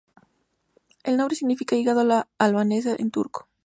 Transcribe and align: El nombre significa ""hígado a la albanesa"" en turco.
El 1.03 1.15
nombre 1.15 1.35
significa 1.35 1.75
""hígado 1.75 1.99
a 1.99 2.03
la 2.05 2.27
albanesa"" 2.39 2.95
en 2.97 3.11
turco. 3.11 3.47